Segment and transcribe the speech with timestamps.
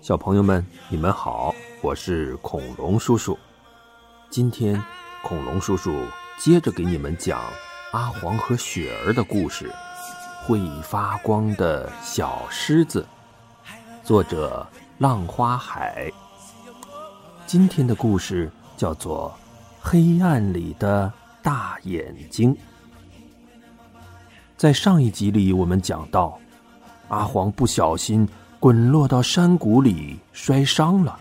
[0.00, 3.38] 小朋友们，你们好，我是恐龙叔叔。
[4.28, 4.82] 今天，
[5.22, 6.06] 恐龙叔叔
[6.38, 7.40] 接着给你们讲
[7.92, 9.70] 阿黄和雪儿的故事，
[10.46, 13.06] 《会发光的小狮子》，
[14.06, 14.66] 作者
[14.98, 16.12] 浪花海。
[17.46, 19.34] 今天的故事叫做
[19.88, 21.10] 《黑暗里的
[21.42, 22.54] 大眼睛》。
[24.64, 26.38] 在上一集里，我们讲到，
[27.08, 28.26] 阿黄不小心。
[28.58, 31.18] 滚落到山谷里，摔伤了。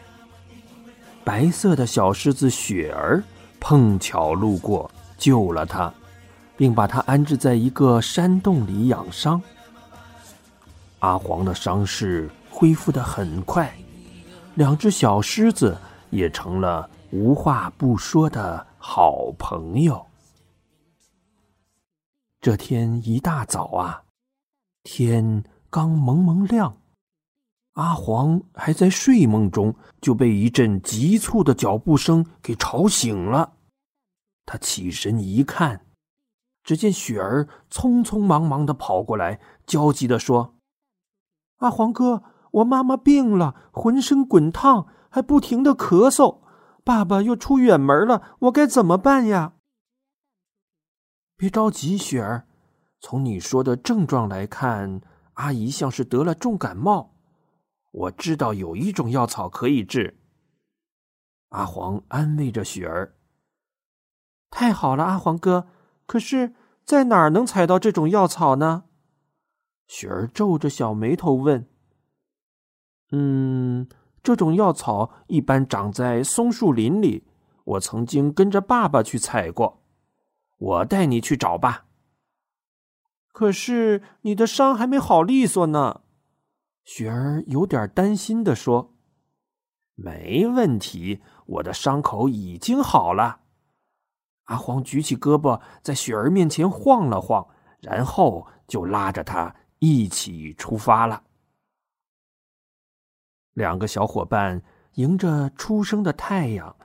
[1.26, 3.22] 白色的小狮子雪儿
[3.60, 5.94] 碰巧路过，救了他，
[6.56, 9.42] 并把他安置在一个山洞里养伤。
[11.00, 13.70] 阿黄的伤势恢复的很快，
[14.56, 15.78] 两只小狮子
[16.12, 20.02] 也成了无话不说的好朋友。
[22.44, 24.04] 这天一大早啊，
[24.84, 26.76] 天刚蒙蒙亮。
[27.76, 33.54] 阿黄还在睡梦中，就被一阵急促的脚步声给吵醒了。
[34.46, 35.86] 他起身一看，
[36.66, 40.56] 只见雪儿匆匆忙忙的跑过来，焦急的说
[41.64, 46.40] ：“阿黄哥，我妈妈病了，浑身滚烫，还不停的咳嗽。
[46.84, 49.54] 爸爸又出远门了，我该怎么办呀？”
[51.44, 52.48] 别着急，雪儿，
[53.02, 55.02] 从你说的症状来看，
[55.34, 57.16] 阿姨像是得了重感冒。
[57.92, 60.22] 我知道有一种药草可以治。
[61.50, 63.18] 阿黄安慰着雪儿
[64.50, 65.68] ：“太好了，阿黄哥。
[66.06, 66.54] 可是，
[66.86, 68.86] 在哪儿能采到这种药草呢？”
[69.86, 71.68] 雪儿皱着小眉头问
[73.12, 73.90] ：“嗯，
[74.24, 77.28] 这种药草一般长在松树林里。
[77.66, 79.83] 我曾经跟着爸爸去采过。
[80.64, 81.86] 我带你去找吧。”
[83.34, 86.02] 可是，你的伤还没好利索呢。
[86.84, 88.94] 雪儿有点担心的说
[89.96, 93.42] ：“没问题，我的伤口已经好了。”
[94.46, 97.48] 阿黄举起胳膊，在雪儿面前晃了晃，
[97.80, 101.24] 然后就拉着她一起出发了。
[103.54, 104.62] 两个小伙伴
[104.96, 106.76] 迎着初升的太阳，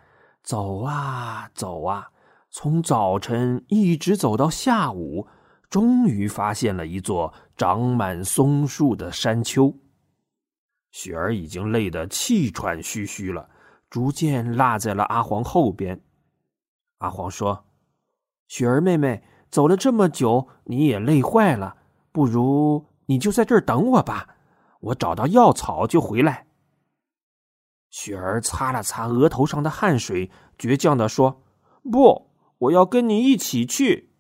[0.43, 2.13] 走啊走啊，
[2.51, 5.27] 从早晨一直走到下午，
[5.69, 9.73] 终于发现了一座长满松树的山丘。
[10.91, 13.51] 雪儿已经累得气喘吁吁了，
[13.91, 16.01] 逐渐落在了阿黄后边。
[16.99, 17.67] 阿黄说
[18.49, 21.77] ：“雪儿妹妹，走了这么久，你也累坏了，
[22.11, 24.37] 不如你就在这儿等我吧，
[24.81, 26.47] 我找到药草就回来。”
[27.91, 31.43] 雪儿擦了擦额头上的汗水，倔强的说
[31.93, 32.28] ：“不，
[32.59, 34.13] 我要跟你一起去。”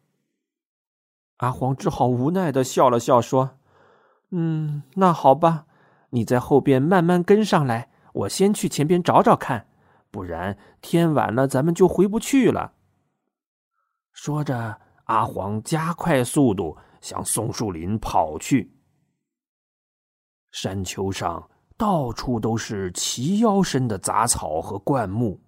[1.38, 3.59] 阿黄只好无奈的笑了笑，说
[4.31, 5.66] ：“嗯，那好吧。”
[6.10, 9.69] 你在后边慢慢跟上来，我先去前边找找看，
[10.10, 12.72] 不然天晚了咱们就回不去了。
[14.12, 18.75] 说着，阿黄加快速度向松树林跑去。
[20.50, 25.38] 山丘上到处都是齐腰深的杂草和灌木，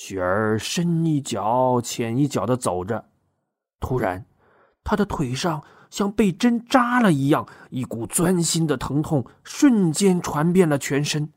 [0.00, 3.08] 雪儿深一脚浅一脚的走着，
[3.80, 4.24] 突然，
[4.84, 5.64] 他的腿上。
[5.90, 11.32] 像被针扎了一样，一股钻心的疼痛瞬间传遍了全身。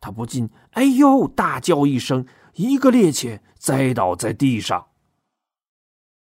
[0.00, 4.88] 他不禁“哎呦”大叫一声，一个趔趄栽倒在地上。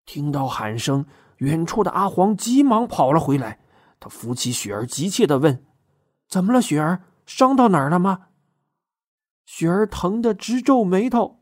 [0.06, 1.06] 听到喊声，
[1.38, 3.62] 远处的阿黄急忙跑了回来。
[4.00, 5.66] 他扶起雪儿，急切的问
[6.30, 7.04] ：“怎么了，雪儿？
[7.26, 8.28] 伤到哪儿了吗？”
[9.48, 11.37] 雪儿疼得直皱眉头：“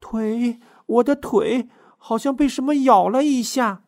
[0.00, 3.84] 腿，我的腿好像被什么咬了一下。”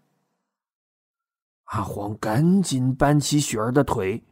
[1.72, 4.24] 阿黄赶紧搬起雪儿的腿，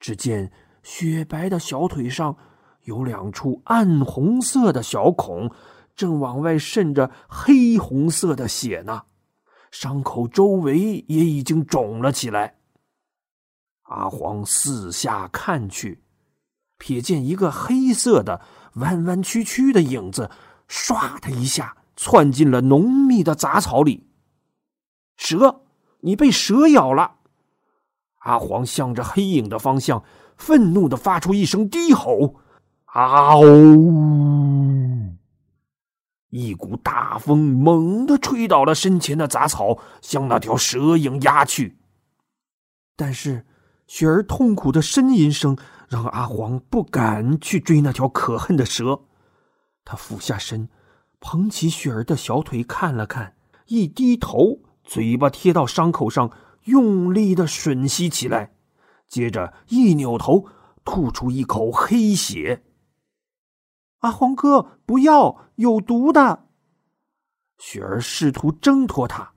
[0.00, 0.52] 只见
[0.82, 2.36] 雪白的小腿上
[2.82, 5.50] 有两处暗红色的小孔，
[5.94, 9.04] 正往外渗着黑红色的血呢。
[9.70, 12.56] 伤口周围也已经肿了起来。
[13.82, 16.02] 阿黄四下看去，
[16.78, 18.40] 瞥见一个黑色的
[18.74, 20.30] 弯弯曲曲的影子，
[20.68, 24.06] 唰的一下窜进了浓密的杂草里。
[25.16, 25.62] 蛇。
[26.00, 27.16] 你被蛇咬了！
[28.18, 30.04] 阿黄向着黑影的方向，
[30.36, 32.36] 愤怒的发出一声低吼
[32.94, 33.42] ：“嗷！”
[36.30, 41.76] 一股大风猛地吹倒了身前的杂草，向那条蛇影压去。
[42.94, 43.44] 但是
[43.88, 45.56] 雪儿痛苦的呻吟声
[45.88, 49.00] 让阿黄不敢去追那条可恨的蛇。
[49.86, 50.68] 他俯下身，
[51.20, 53.36] 捧起雪儿的小腿看了看，
[53.68, 54.60] 一低头。
[54.82, 56.30] 嘴巴贴到伤口上，
[56.64, 58.52] 用力的吮吸起来，
[59.08, 60.46] 接着一扭头，
[60.84, 62.64] 吐出一口黑血。
[64.00, 66.46] 阿黄哥，不要，有毒的！
[67.58, 69.32] 雪儿试图挣脱他，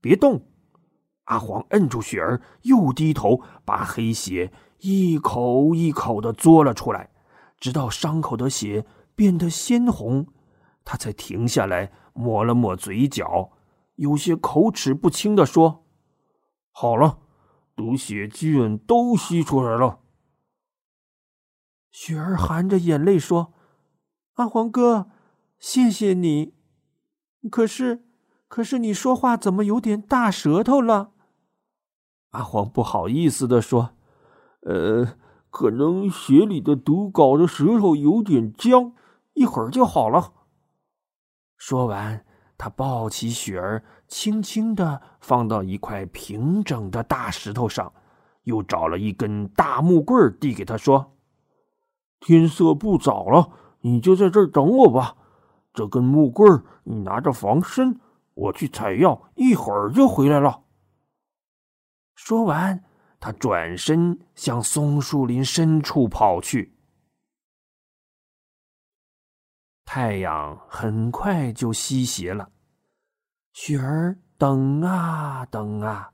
[0.00, 0.48] 别动。
[1.24, 7.10] 阿黄摁住雪儿，又低头把黑血一口一口的嘬了出来，
[7.58, 8.84] 直到伤口的血
[9.14, 10.26] 变得鲜红，
[10.84, 13.52] 他才停下来，抹了抹嘴角，
[13.96, 15.84] 有些口齿不清的说
[16.72, 17.18] ：“好了，
[17.76, 20.00] 毒血居然都吸出来了。”
[21.90, 23.52] 雪儿含着眼泪说
[24.34, 25.10] ：“阿黄哥，
[25.58, 26.54] 谢谢你。
[27.50, 28.04] 可是，
[28.48, 31.12] 可是你说话怎么有点大舌头了？”
[32.30, 33.90] 阿黄不好意思的说
[34.64, 35.18] ：“呃，
[35.50, 38.94] 可能血里的毒搞的舌头有点僵，
[39.34, 40.32] 一会儿就好了。”
[41.56, 42.24] 说完，
[42.58, 47.92] 他抱起雪儿，轻轻的放到一块平整的大石头上，
[48.42, 51.16] 又找了一根大木棍递给他说
[52.18, 53.50] ：“天色不早了，
[53.80, 55.16] 你就在这儿等我吧。
[55.72, 58.00] 这根木棍你拿着防身，
[58.34, 60.62] 我去采药，一会儿就回来了。”
[62.14, 62.84] 说完，
[63.18, 66.76] 他转身向松树林深处跑去。
[69.94, 72.48] 太阳很快就西斜了，
[73.52, 76.10] 雪儿等啊等啊，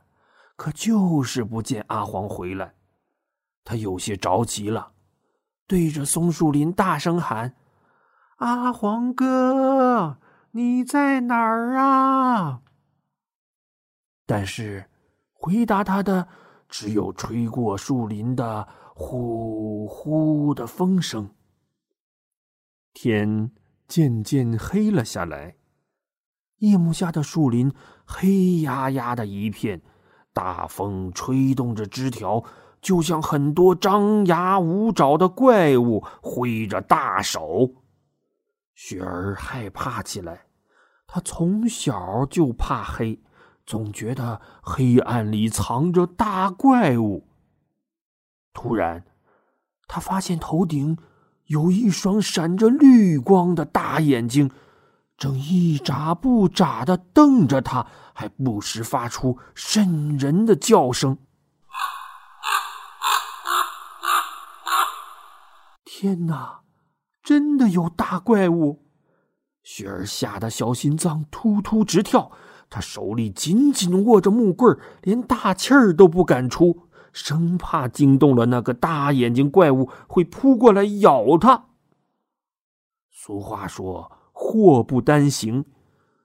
[0.56, 2.74] 可就是不见阿黄回来。
[3.62, 4.94] 他有些着急了，
[5.68, 7.54] 对着松树林大声喊
[8.38, 10.18] ：“阿黄哥，
[10.50, 12.62] 你在哪儿啊？”
[14.26, 14.90] 但是。
[15.32, 16.26] 回答他的
[16.68, 18.66] 只有吹过树林的
[18.96, 21.30] 呼呼的风声。
[22.92, 23.52] 天
[23.88, 25.56] 渐渐黑了下来，
[26.58, 27.72] 夜幕下的树林
[28.04, 29.80] 黑压压的一片，
[30.32, 32.44] 大风吹动着枝条，
[32.80, 37.72] 就像很多张牙舞爪的怪物挥着大手。
[38.74, 40.46] 雪儿害怕起来，
[41.06, 43.20] 她从小就怕黑。
[43.66, 47.28] 总觉得黑暗里藏着大怪物。
[48.54, 49.04] 突然，
[49.86, 50.96] 他发现头顶
[51.48, 54.50] 有一双闪着绿光的大眼睛，
[55.16, 61.18] 正一眨不眨的瞪着他，还不时发出瘆人的叫声。
[65.84, 66.60] 天哪，
[67.22, 68.84] 真的有大怪物！
[69.62, 72.30] 雪儿吓得小心脏突突直跳。
[72.70, 81.66] 他手里紧紧握着木棍连大气儿都不敢出，生怕惊动了那个大眼睛怪物会扑过来咬他。
[83.10, 85.64] 俗话说“祸不单行”，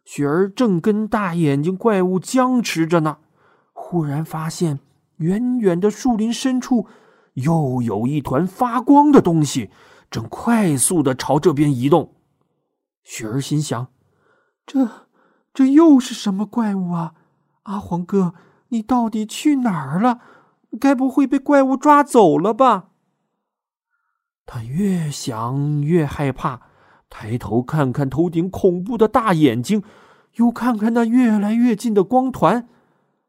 [0.06, 3.18] 雪儿正跟大眼睛怪物僵持着呢，
[3.72, 4.80] 忽然发现
[5.18, 6.88] 远远的树林深处
[7.34, 9.70] 又有一团发光的东西，
[10.10, 12.14] 正快速的朝这边移动。
[13.04, 13.88] 雪儿心想：
[14.66, 14.90] 这。
[15.54, 17.14] 这又是什么怪物啊！
[17.62, 18.34] 阿黄哥，
[18.70, 20.20] 你到底去哪儿了？
[20.80, 22.90] 该不会被怪物抓走了吧？
[24.46, 26.62] 他越想越害怕，
[27.10, 29.84] 抬头看看头顶恐怖的大眼睛，
[30.36, 32.68] 又看看那越来越近的光团。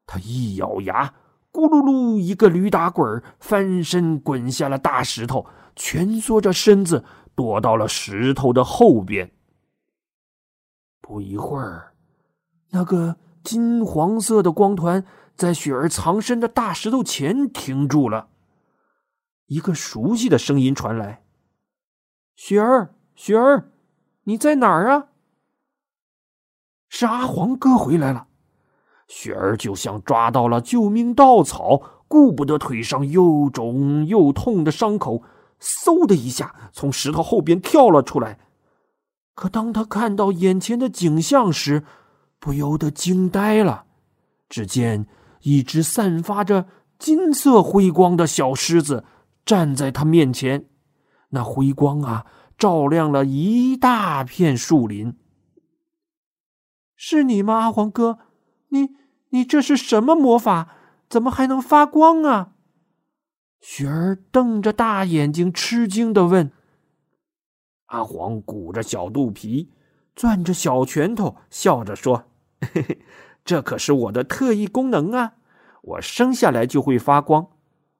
[0.06, 1.14] 他一咬牙，
[1.52, 5.46] 咕噜噜一个驴打滚，翻身滚下了大石头，
[5.76, 9.30] 蜷缩着身子躲到了石头的后边。
[11.00, 11.92] 不一会儿。
[12.70, 15.04] 那个金黄色的光团
[15.36, 18.28] 在雪儿藏身的大石头前停住了。
[19.46, 21.22] 一个熟悉的声音传来
[22.34, 23.70] ：“雪儿，雪儿，
[24.24, 25.08] 你在哪儿啊？”
[26.88, 28.28] 是阿黄哥回来了。
[29.06, 35.22] 雪儿就像抓到了救命稻草，顾不得腿上又肿又痛的伤口，
[35.60, 38.38] 嗖的一下从石头后边跳了出来。
[39.34, 41.84] 可当他看到眼前的景象时，
[42.38, 43.84] 不由得惊呆了，
[44.48, 45.06] 只见
[45.44, 46.66] 一只散发着
[46.98, 49.04] 金色辉光的小狮子
[49.46, 50.68] 站在他面前，
[51.30, 52.26] 那辉光啊，
[52.58, 55.16] 照亮了一大片树林。
[56.96, 58.18] 是你吗，阿黄哥？
[58.68, 58.90] 你
[59.30, 60.70] 你这是什么魔法？
[61.08, 62.52] 怎么还能发光啊？
[63.60, 66.50] 雪儿瞪着大眼睛，吃惊的问。
[67.86, 69.70] 阿黄鼓着小肚皮，
[70.16, 72.24] 攥着小拳头，笑着说。
[72.60, 72.98] 嘿嘿
[73.44, 75.34] 这可是我的特异功能啊！
[75.82, 77.48] 我生下来就会发光。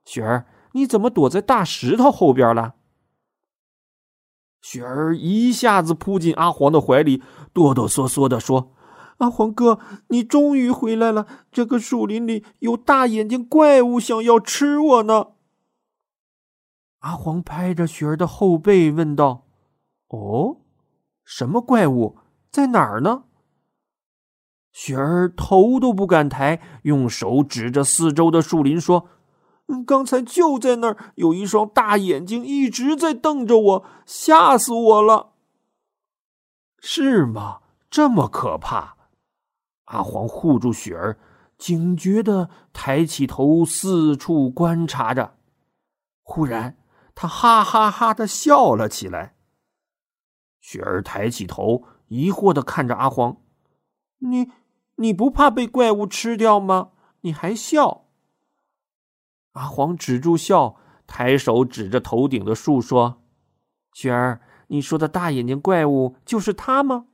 [0.07, 2.77] 雪儿，你怎么躲在大石头后边了？
[4.63, 7.23] 雪儿一下子扑进阿黄的怀里，
[7.53, 8.73] 哆哆嗦嗦的说
[9.19, 11.27] ：“阿黄哥，你终于回来了！
[11.53, 15.33] 这个树林里有大眼睛怪物想要吃我呢。
[17.01, 19.45] 阿黄拍着雪儿的后背问道
[20.09, 20.63] ：“哦，
[21.23, 22.17] 什么怪物？
[22.51, 23.25] 在哪儿呢？”
[24.75, 29.09] 雪儿头都不敢抬，用手指着四周的树林说
[29.87, 35.35] ：“刚才就在那儿，有一双大眼睛一直在瞪着我，吓死我了。”
[36.83, 37.61] 是吗？
[37.89, 38.97] 这么可怕？
[39.85, 41.21] 阿黄护住雪儿，
[41.57, 45.37] 警觉的抬起头四处观察着。
[46.25, 46.77] 忽然，
[47.15, 49.37] 他哈哈哈的笑了起来。
[50.61, 53.37] 雪儿抬起头，疑惑的看着阿黄
[54.19, 54.51] ：“你……”
[54.97, 56.91] 你不怕被怪物吃掉吗？
[57.23, 58.05] 你还笑？
[59.53, 63.23] 阿黄止住笑，抬手指着头顶的树说
[63.95, 67.07] ：“雪儿，你说的大眼睛怪物就是他吗？”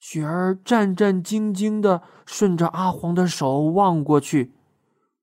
[0.00, 4.52] 雪儿战战兢兢的顺着阿黄的手望过去，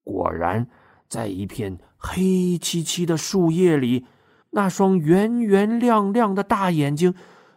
[0.04, 0.70] 果然，
[1.08, 4.06] 在一片黑漆漆的树叶里，
[4.52, 7.14] 那双圆圆亮亮的大眼睛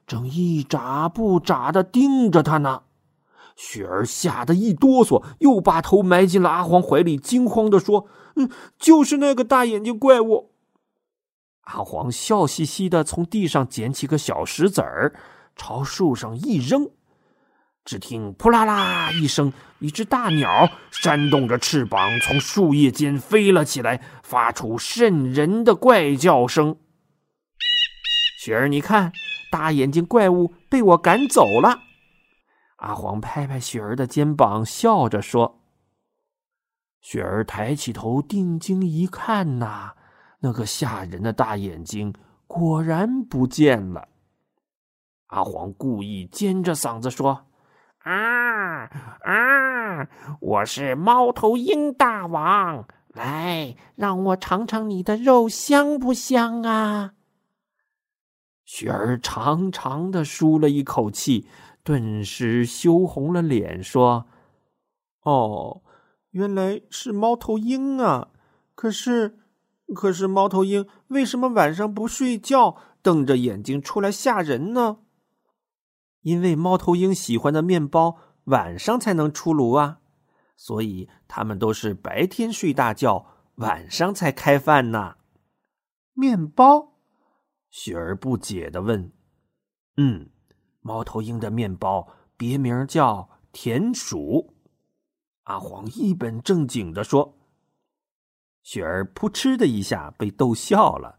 [0.07, 2.83] 正一眨不眨的盯着他呢。
[3.64, 10.50] 雪儿吓得一哆嗦，又把头埋进了阿黄怀里，惊慌的说：“嗯，就是那个大眼睛怪物。”
[11.62, 15.14] 阿黄笑嘻嘻的从地上捡起个小石子儿，
[15.54, 16.90] 朝树上一扔，
[17.85, 26.76] 只听“扑啦啦”一声，一只大鸟扇动着翅膀从树叶间飞了起来，发出瘆人的怪叫声。
[28.40, 29.12] 雪儿，你看，
[29.52, 31.78] 大眼睛怪物被我赶走了。
[32.83, 35.61] 阿黄拍拍雪儿的肩膀，笑着说
[37.01, 39.93] ：“雪儿抬起头，定睛一看，呐，
[40.41, 42.12] 那个吓人的大眼睛
[42.49, 44.09] 果然不见了。”
[45.31, 47.47] 阿黄故意尖着嗓子说
[48.03, 50.09] ：“啊啊！
[50.41, 57.12] 我是猫头鹰大王，来，让我尝尝你的肉香不香啊！”
[58.67, 61.47] 雪儿长长的舒了一口气。
[61.85, 64.27] 顿时羞红了脸，说
[65.23, 65.83] ：“哦，
[66.31, 68.29] 原来是猫头鹰啊！
[68.75, 69.41] 可是，
[69.95, 74.99] 可是猫头鹰为什么晚上不睡觉，瞪着眼睛出来吓人呢？
[76.21, 79.99] 因为猫头鹰喜欢的面包晚上才能出炉啊，
[80.57, 85.17] 所以他们都是白天睡大觉，晚上才开饭呢。”
[86.15, 86.99] 面包，
[87.71, 89.12] 雪儿不解的问
[89.99, 90.31] ：“嗯。”
[90.83, 94.53] 猫头鹰的面包别名叫田鼠。
[95.45, 97.35] 阿黄一本正经的说
[98.62, 101.19] ：“雪儿扑哧的一下被逗笑了。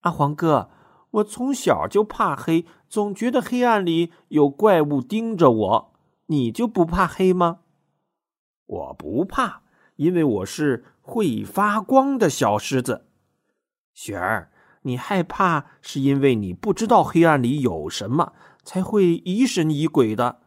[0.00, 0.70] 阿黄哥，
[1.10, 5.94] 我从小就怕黑，总觉得黑暗里有怪物盯着我。
[6.26, 7.60] 你就不怕黑吗？
[8.66, 9.62] 我不怕，
[9.96, 13.06] 因为我是会发光的小狮子。
[13.92, 14.50] 雪儿，
[14.82, 18.32] 你害怕是因为你不知道黑暗里有什么。”
[18.64, 20.40] 才会疑神疑鬼的。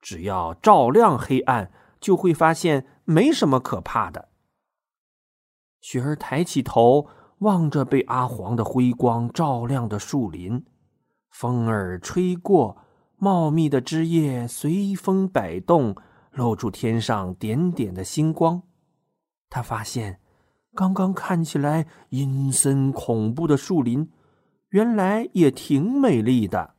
[0.00, 4.28] 只要照亮黑暗，就会发现没什么可怕的。
[5.80, 10.64] 雪儿抬起头，望着被阿黄的辉光照亮的树林，
[11.30, 12.78] 风儿吹过，
[13.16, 15.94] 茂密的枝叶随风摆动，
[16.30, 18.62] 露出天上点点的星光。
[19.48, 20.20] 他发现，
[20.74, 24.10] 刚刚看起来阴森恐怖的树林，
[24.70, 26.74] 原来也挺美丽的。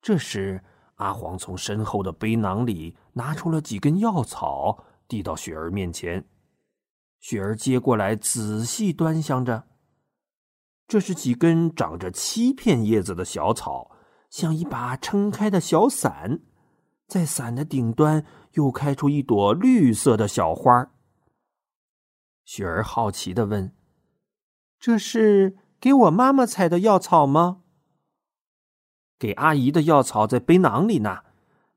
[0.00, 0.62] 这时，
[0.96, 6.24] 阿黄从身后的背囊里拿出了几根药草，递到雪儿面前。
[7.20, 9.64] 雪儿接过来，仔细端详着。
[10.86, 13.90] 这是几根长着七片叶子的小草，
[14.30, 16.40] 像一把撑开的小伞，
[17.06, 20.92] 在伞的顶端又开出一朵绿色的小花。
[22.44, 23.74] 雪儿好奇的问
[24.80, 27.62] ：“这是给我妈妈采的药草吗？”
[29.18, 31.18] 给阿姨的药草在背囊里呢，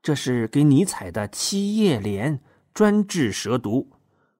[0.00, 2.40] 这是给你采的七叶莲，
[2.72, 3.90] 专治蛇毒。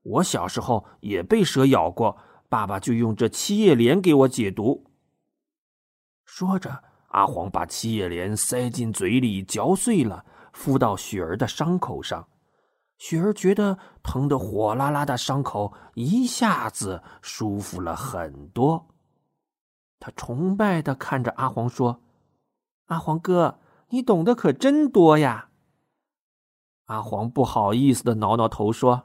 [0.02, 2.16] 我小时候也被蛇咬过，
[2.49, 4.85] 爸爸就用这七叶莲给我解毒。
[6.25, 12.28] 说着，阿黄把七叶莲塞进嘴里嚼碎了，敷到雪儿的伤口上。
[12.99, 18.87] 雪儿觉得疼得火辣辣的伤口一下子舒服了很多。
[19.99, 22.00] 他崇拜的看着阿黄说。
[22.92, 23.58] 阿黄哥，
[23.88, 25.49] 你懂得可真多呀！
[26.84, 29.04] 阿黄不好意思的挠挠头说：“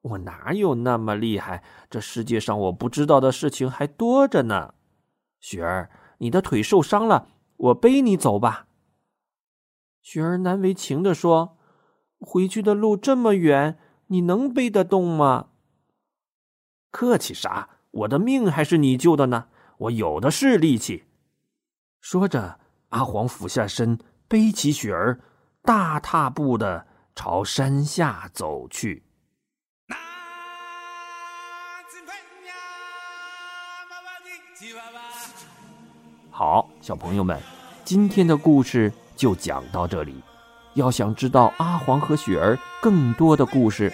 [0.00, 1.64] 我哪有那么厉害？
[1.90, 4.74] 这世界上我不知道的事情还多着呢。”
[5.42, 8.68] 雪儿，你的腿受伤了，我背你走吧。
[10.00, 11.58] 雪儿难为情地说
[12.20, 15.48] ：“回去的路这么远，你能背得动吗？”
[16.92, 17.70] 客气啥？
[17.90, 21.06] 我的命还是你救的呢，我有的是力气。
[22.00, 25.20] 说着，阿黄俯下身，背起雪儿，
[25.62, 29.02] 大踏步的朝山下走去。
[36.30, 37.40] 好，小朋友们，
[37.84, 40.22] 今天的故事就讲到这里。
[40.74, 43.90] 要想知道阿黄和雪儿更多的故事，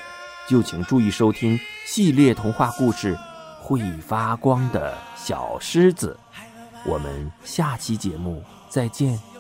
[0.49, 1.57] 就请注意收听
[1.87, 3.15] 系列童话故事
[3.61, 6.19] 《会发光的小狮子》。
[6.85, 9.32] 我们下期节目再见。